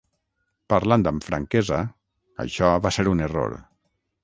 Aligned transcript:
Parlant 0.73 1.05
amb 1.11 1.25
franquesa, 1.27 1.83
això 2.47 2.73
va 2.87 2.95
ser 2.99 3.09
un 3.15 3.25
error. 3.29 3.57